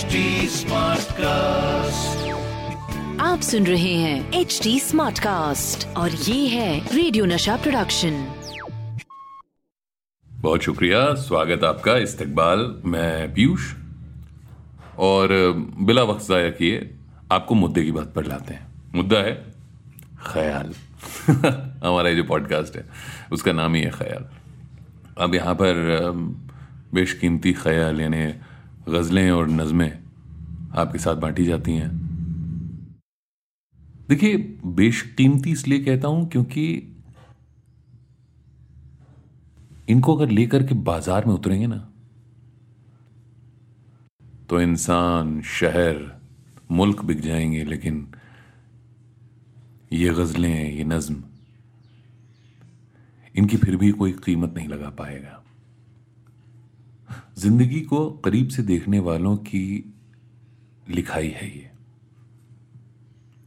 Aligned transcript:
Smart 0.00 1.12
Cast 1.12 2.28
आप 3.20 3.40
सुन 3.40 3.66
रहे 3.66 3.94
हैं 3.94 4.32
एच 4.32 4.60
डी 4.62 4.80
स्मार्ट 4.80 5.18
कास्ट 5.18 5.96
और 5.96 6.10
ये 6.10 6.48
है 6.48 6.96
रेडियो 6.96 7.24
नशा 7.24 7.56
प्रोडक्शन 7.56 8.34
बहुत 10.32 10.62
शुक्रिया। 10.62 11.14
स्वागत 11.14 11.64
आपका 11.64 11.96
इस्तकबाल। 11.96 12.82
मैं 12.84 13.34
पीयूष। 13.34 13.74
और 14.98 15.28
बिला 15.80 16.02
वक्त 16.02 16.26
ज़ाया 16.26 16.50
किए 16.50 16.94
आपको 17.32 17.54
मुद्दे 17.54 17.84
की 17.84 17.92
बात 17.92 18.12
पर 18.14 18.24
लाते 18.24 18.54
हैं। 18.54 18.66
मुद्दा 18.94 19.18
है 19.18 19.54
ख्याल। 20.26 20.74
हमारा 21.86 22.12
जो 22.12 22.24
पॉडकास्ट 22.24 22.76
है 22.76 22.86
उसका 23.32 23.52
नाम 23.52 23.74
ही 23.74 23.82
है 23.82 23.90
ख्याल। 23.90 24.24
अब 25.18 25.34
यहाँ 25.34 25.54
पर 25.54 26.10
बेशकीमती 26.94 27.52
ख्याल 27.52 28.00
यानी 28.00 28.34
गज़लें 28.88 29.30
और 29.30 29.48
नज़में 29.50 29.90
आपके 30.72 30.98
साथ 30.98 31.16
बांटी 31.16 31.44
जाती 31.44 31.72
हैं। 31.72 31.90
देखिए, 34.08 34.36
बेशकीमती 34.66 35.50
इसलिए 35.52 35.84
कहता 35.84 36.08
हूँ 36.08 36.28
क्योंकि 36.28 36.66
इनको 39.88 40.14
अगर 40.16 40.30
लेकर 40.30 40.66
के 40.66 40.74
बाज़ार 40.84 41.26
में 41.26 41.34
उतरेंगे 41.34 41.66
ना 41.66 41.86
तो 44.48 44.60
इंसान, 44.60 45.40
शहर, 45.42 45.96
मुल्क 46.70 47.02
बिक 47.04 47.20
जाएँगे, 47.20 47.64
लेकिन 47.64 48.06
ये 49.92 50.10
गजलें, 50.14 50.72
ये 50.72 50.84
नज्म, 50.84 51.22
इनकी 53.34 53.56
फिर 53.56 53.76
भी 53.76 53.90
कोई 53.92 54.12
कीमत 54.24 54.54
नहीं 54.56 54.68
लगा 54.68 54.90
पाएगा। 54.90 55.39
ज़िंदगी 57.40 57.80
को 57.80 58.10
करीब 58.24 58.48
से 58.48 58.62
देखने 58.62 58.98
वालों 58.98 59.36
की 59.36 59.94
लिखाई 60.88 61.28
है 61.28 61.46
ये। 61.48 61.70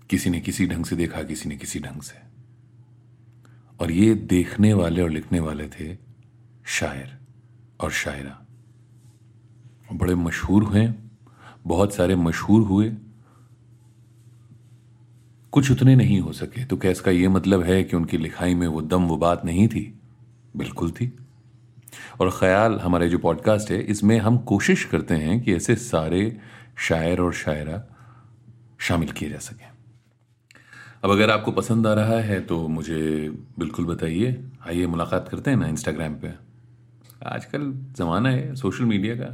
किसी 0.09 0.29
ने 0.29 0.39
किसी 0.39 0.67
ढंग 0.67 0.85
से 0.85 0.95
देखा, 0.95 1.23
किसी 1.23 1.49
ने 1.49 1.57
किसी 1.57 1.79
ढंग 1.79 2.01
से। 2.01 2.21
और 3.79 3.91
ये 3.91 4.13
देखने 4.15 4.73
वाले 4.73 5.01
और 5.01 5.09
लिखने 5.09 5.39
वाले 5.39 5.67
थे 5.67 5.97
शायर 6.65 7.17
और 7.79 7.91
शायरा। 7.91 8.39
बड़े 9.93 10.15
मशहूर 10.15 10.63
हुए, 10.63 10.87
बहुत 11.67 11.93
सारे 11.93 12.15
मशहूर 12.15 12.61
हुए। 12.61 12.91
कुछ 15.53 15.71
उतने 15.71 15.95
नहीं 15.95 16.19
हो 16.19 16.33
सके 16.33 16.65
तो 16.65 16.77
क्या 16.77 16.91
इसका 16.91 17.11
यह 17.11 17.29
मतलब 17.29 17.63
है 17.63 17.83
कि 17.83 17.95
उनकी 17.95 18.17
लिखाई 18.17 18.55
में 18.55 18.67
वो 18.67 18.81
दम, 18.81 19.03
वो 19.03 19.17
बात 19.17 19.45
नहीं 19.45 19.67
थी? 19.67 19.93
बिल्कुल 20.57 20.91
थी। 20.91 21.13
और 22.19 22.29
ख्याल 22.29 22.79
हमारे 22.79 23.09
जो 23.09 23.17
पॉडकास्ट 23.17 23.71
है, 23.71 23.81
इसमें 23.81 24.17
हम 24.19 24.37
कोशिश 24.45 24.83
करते 24.85 25.15
हैं 25.15 25.39
कि 25.41 25.53
ऐसे 25.53 25.75
सारे 25.75 26.37
शायर 26.77 27.21
और 27.21 27.33
शायरा 27.33 27.83
शामिल 28.79 29.11
किए 29.11 29.29
जा 29.29 29.37
सकें। 29.37 29.67
अब 31.03 31.11
अगर 31.11 31.31
आपको 31.31 31.51
पसंद 31.51 31.87
आ 31.87 31.93
रहा 31.93 32.19
है 32.21 32.39
तो 32.41 32.67
मुझे 32.67 33.29
बिल्कुल 33.59 33.85
बताइए। 33.85 34.31
आइए 34.67 34.85
मुलाकात 34.87 35.27
करते 35.29 35.51
हैं 35.51 35.57
ना 35.57 35.67
इंस्टाग्राम 35.67 36.13
पे। 36.15 36.31
आजकल 37.25 37.71
ज़माना 37.97 38.29
है 38.29 38.55
सोशल 38.55 38.85
मीडिया 38.85 39.15
का। 39.15 39.29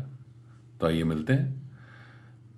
तो 0.80 0.88
आइए 0.88 1.04
मिलते 1.04 1.34
हैं। 1.34 1.70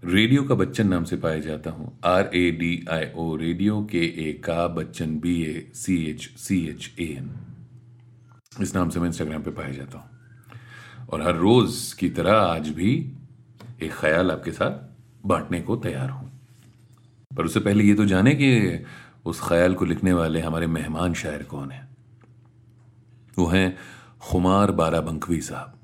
रेडियो 0.03 0.43
का 0.43 0.55
बच्चन 0.55 0.87
नाम 0.87 1.03
से 1.03 1.15
पाया 1.17 1.39
जाता 1.39 1.71
हूँ। 1.71 1.91
R 2.05 2.29
A 2.35 2.49
D 2.51 2.73
I 2.91 3.05
O 3.15 3.35
radio 3.35 3.81
के 3.91 4.03
ए 4.23 4.31
का 4.45 4.67
Bachchan 4.67 5.19
B 5.19 5.41
A 5.43 5.71
C 5.75 5.95
H 6.05 6.29
C 6.37 6.59
H 6.67 6.91
A 6.99 7.05
N 7.17 7.29
इस 8.59 8.75
नाम 8.75 8.89
से 8.89 8.99
मैं 8.99 9.07
इंस्टाग्राम 9.07 9.43
पे 9.43 9.51
पाया 9.51 9.71
जाता 9.71 9.97
हूँ। 9.97 10.09
और 11.09 11.21
हर 11.21 11.35
रोज 11.35 11.93
की 11.93 12.09
तरह 12.09 12.33
आज 12.33 12.69
भी 12.69 13.13
एक 13.83 13.93
ख्याल 13.93 14.31
आपके 14.31 14.51
साथ 14.51 14.89
बांटने 15.25 15.61
को 15.61 15.75
तैयार 15.75 16.09
हूँ। 16.09 16.41
पर 17.37 17.45
उससे 17.45 17.59
पहले 17.59 17.83
ये 17.83 17.93
तो 17.93 18.05
जाने 18.05 18.35
कि 18.35 18.83
उस 19.25 19.41
ख्याल 19.41 19.73
को 19.73 19.85
लिखने 19.85 20.13
वाले 20.13 20.39
हमारे 20.39 20.67
मेहमान 20.67 21.13
शायर 21.13 21.43
कौन 21.43 21.71
है? 21.71 21.87
वो 23.39 23.47
हैं 23.47 23.77
खुमार 24.21 24.71
बारा 24.71 25.01
बंकवी 25.01 25.41
साहब। 25.41 25.79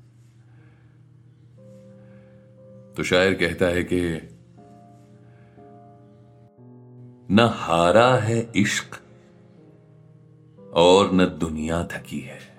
तो 2.96 3.02
शायर 3.02 3.34
कहता 3.34 3.66
है 3.66 3.82
कि, 3.84 4.20
न 7.30 7.50
हारा 7.52 8.14
है 8.14 8.52
इश्क 8.56 9.00
और 10.74 11.12
न 11.12 11.26
दुनिया 11.26 11.84
थकी 11.84 12.20
है। 12.20 12.57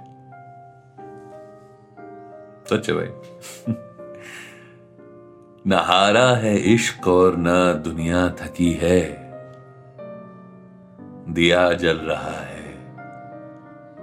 सच 2.69 2.89
है 2.89 2.95
भाई। 2.95 3.07
न 5.67 5.73
हारा 5.73 6.35
है 6.35 6.57
इश्क 6.57 7.07
और 7.07 7.35
न 7.37 7.73
दुनिया 7.83 8.29
थकी 8.29 8.73
है। 8.73 9.29
दिया 11.29 11.73
जल 11.73 11.97
रहा 11.97 12.39
है, 12.39 12.95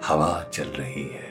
हवा 0.05 0.47
चल 0.53 0.65
रही 0.65 1.03
है। 1.03 1.27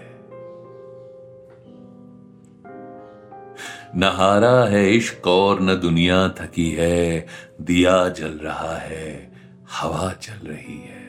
न 3.96 4.04
हारा 4.04 4.66
है 4.66 4.92
इश्क 4.92 5.28
और 5.28 5.62
न 5.62 5.76
दुनिया 5.76 6.30
थकी 6.30 6.72
है, 6.72 7.28
दिया 7.62 8.10
जल 8.10 8.40
रहा 8.44 8.78
है, 8.78 9.34
हवा 9.72 10.12
चल 10.12 10.48
रही 10.48 10.82
है। 10.82 11.06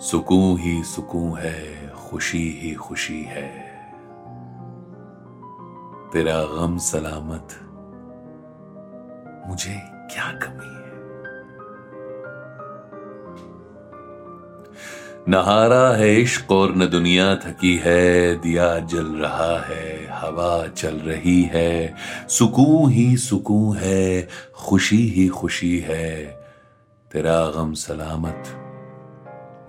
सुकून 0.00 0.58
ही 0.58 0.84
सुकून 0.84 1.38
है, 1.38 1.88
खुशी 1.90 2.50
ही 2.50 2.74
खुशी 2.74 3.22
है। 3.22 3.65
तेरा 6.12 6.44
गम 6.44 6.78
सलामत। 6.78 7.48
मुझे 9.48 9.80
क्या 9.84 10.32
कमी 10.32 10.66
है? 10.66 10.86
नहारा 15.28 15.96
है 15.96 16.16
इश्क 16.16 16.52
और 16.52 16.76
न 16.76 16.86
दुनिया 16.86 17.36
थकी 17.36 17.76
है, 17.76 18.34
दिया 18.40 18.78
जल 18.78 19.06
रहा 19.06 19.60
है, 19.60 20.06
हवा 20.06 20.66
चल 20.66 20.94
रही 20.94 21.42
है। 21.42 21.94
सुकून 22.28 22.90
ही 22.90 23.16
सुकून 23.16 23.76
है, 23.76 24.28
खुशी 24.54 25.08
ही 25.08 25.28
खुशी 25.28 25.78
है। 25.78 26.26
तेरा 27.12 27.50
गम 27.50 27.72
सलामत, 27.72 28.44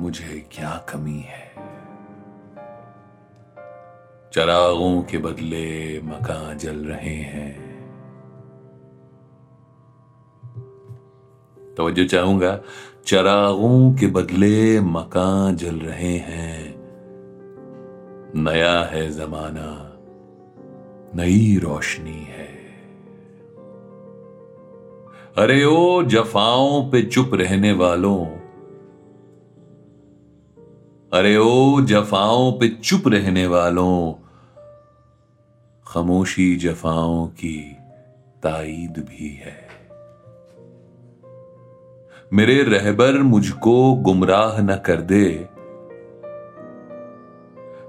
मुझे 0.02 0.50
क्या 0.52 0.86
कमी 0.90 1.20
है? 1.20 1.67
चरागों 4.34 5.02
के 5.02 5.18
बदले 5.18 6.02
मकान 6.02 6.58
जल 6.58 6.76
रहे 6.76 7.16
हैं। 7.16 7.68
तवज्जो 11.78 12.04
चाहूँगा, 12.04 12.62
चरागों 13.06 13.94
के 13.94 14.08
बदले 14.08 14.82
मकान 14.82 15.56
जल 15.56 15.76
रहे 15.76 16.18
हैं। 16.18 16.76
नया 18.36 18.80
है 18.80 19.10
जमाना, 19.10 19.98
नई 21.16 21.60
रोशनी 21.64 22.24
है। 22.24 22.58
अरे 25.38 25.64
ओ 25.64 26.04
जफाओं 26.04 26.92
पे 26.92 27.02
चुप 27.02 27.32
रहने 27.34 27.72
वालों 27.72 28.26
अरे 31.14 31.38
ओ 31.38 31.82
जफाओं 31.82 32.52
पे 32.52 32.70
चुप 32.70 33.04
रहने 33.08 33.48
वालों, 33.48 34.14
खामोशी 35.88 36.56
जफाओं 36.56 37.28
की 37.28 37.78
ताईद 38.44 39.06
भी 39.10 39.30
है। 39.30 39.68
मेरे 42.34 42.64
रहबर 42.64 43.24
मुझको 43.24 43.96
गुमराह 43.96 44.62
न 44.62 44.76
कर 44.76 45.02
दे। 45.02 45.50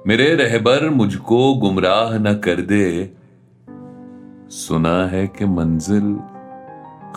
मेरे 0.07 0.35
रहबर 0.35 0.91
मुझको 0.91 1.55
गुमराह 1.55 2.19
न 2.19 2.35
कर 2.35 2.61
दे। 2.61 3.13
सुना 4.51 5.07
है 5.07 5.27
कि 5.27 5.45
मंजिल 5.45 6.19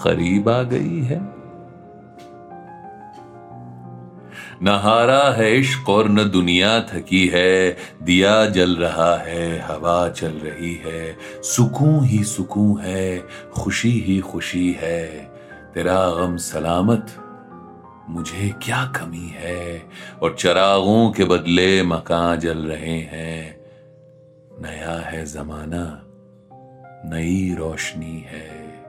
करीब 0.03 0.49
आ 0.49 0.63
गई 0.63 0.99
है। 0.99 1.40
न 4.63 4.67
हारा 4.67 5.31
है 5.31 5.59
इश्क 5.59 5.89
और 5.89 6.09
न 6.09 6.29
दुनिया 6.29 6.79
थकी 6.79 7.27
है। 7.27 7.77
दिया 8.03 8.45
जल 8.45 8.75
रहा 8.75 9.17
है, 9.17 9.59
हवा 9.59 10.09
चल 10.09 10.31
रही 10.31 10.75
है। 10.75 11.17
सुकून 11.43 12.03
ही 12.03 12.23
सुकून 12.23 12.81
है, 12.81 13.23
खुशी 13.53 13.99
ही 13.99 14.19
खुशी 14.19 14.77
है। 14.81 15.07
तेरा 15.73 16.11
गम 16.11 16.37
सलामत, 16.37 17.07
मुझे 18.09 18.53
क्या 18.63 18.85
कमी 18.85 19.31
है? 19.35 19.83
और 20.21 20.35
चरागों 20.39 21.11
के 21.11 21.23
बदले 21.23 21.83
मकान 21.83 22.39
जल 22.39 22.57
रहे 22.57 22.99
हैं। 22.99 23.61
नया 24.61 25.09
है 25.09 25.25
जमाना, 25.25 26.03
नई 27.09 27.55
रोशनी 27.59 28.25
है। 28.27 28.83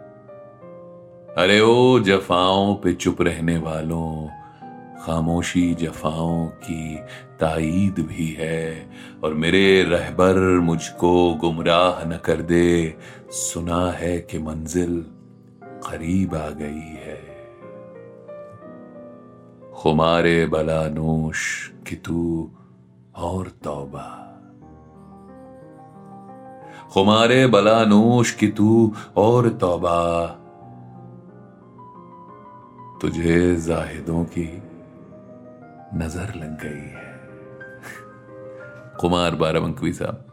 अरे 1.39 1.61
ओ 1.61 1.99
जफाओं 2.01 2.75
पे 2.75 2.93
चुप 2.93 3.23
रहने 3.23 3.57
वालों 3.57 4.42
खामोशी 5.03 5.75
जफाओं 5.75 6.47
की 6.47 6.97
ताईद 7.41 8.07
भी 8.09 8.37
है। 8.39 8.91
और 9.25 9.35
मेरे 9.35 9.83
रहबर 9.83 10.61
मुझको 10.61 11.35
गुमराह 11.35 12.05
न 12.05 12.17
कर 12.17 12.43
दे। 12.43 12.99
सुना 13.31 13.91
है 13.91 14.19
कि 14.19 14.39
मंजिल 14.39 15.07
करीब 15.65 16.35
आ 16.35 16.51
गई 16.51 16.97
है। 17.05 17.33
खुमारे 19.75 20.47
बला 20.47 20.89
नोश 20.89 21.71
कि 21.89 21.97
तू 21.97 22.51
और 23.17 23.49
तौबा। 23.49 24.19
खुमारे 26.93 27.47
बला 27.47 27.85
नोश 27.85 28.33
कि 28.33 28.49
तू 28.49 28.93
और 29.17 29.49
तौबा। 29.49 30.27
तुझे 33.03 33.57
जाहिदों 33.57 34.25
की 34.25 34.63
नज़र 35.95 36.35
लग 36.37 36.61
गई 36.61 36.85
है। 36.89 37.11
कुमार 39.01 39.35
बाराबंकवी 39.37 39.93
साहब, 39.93 40.27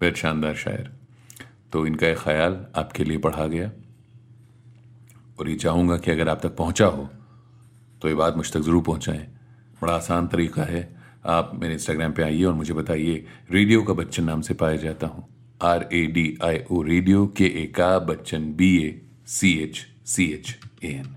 बेहद 0.00 0.14
शानदार 0.16 0.54
शायर। 0.56 0.90
तो 1.72 1.86
इनका 1.86 2.06
एक 2.06 2.18
ख्याल 2.18 2.64
आपके 2.76 3.04
लिए 3.04 3.18
पढ़ा 3.18 3.46
गया। 3.46 3.70
और 5.38 5.48
ये 5.48 5.54
चाहूँगा 5.56 5.96
कि 5.96 6.10
अगर 6.10 6.28
आप 6.28 6.40
तक 6.42 6.56
पहुँचा 6.56 6.86
हो 6.86 7.08
तो 8.02 8.08
ये 8.08 8.14
बात 8.14 8.36
मुझ 8.36 8.52
तक 8.52 8.60
ज़रूर 8.60 8.82
पहुंचाएँ। 8.82 9.26
बड़ा 9.82 9.92
आसान 9.94 10.26
तरीका 10.28 10.62
है। 10.64 10.82
आप 11.26 11.50
मेरे 11.54 11.74
इंस्टाग्राम 11.74 12.12
पे 12.12 12.22
आइए 12.22 12.44
और 12.44 12.54
मुझे 12.54 12.74
बताइए, 12.74 13.24
रेडियो 13.50 13.82
का 13.82 13.92
बच्चन 13.94 14.24
नाम 14.24 14.40
से 14.40 14.54
पाया 14.54 14.76
जाता 14.78 15.06
हूँ। 15.06 15.26
R 15.62 15.88
A 15.92 16.04
D 16.06 16.26
I 16.44 16.58
O 16.70 16.82
radio 16.82 17.26
के 17.36 17.46
ए 17.62 17.66
का 17.76 17.98
Bachchan 18.00 18.52
B 18.56 18.76
A 18.78 19.00
C 19.28 19.52
H 19.58 19.86
C 20.06 20.24
H 20.32 20.54
A 20.84 20.88
N 20.88 21.16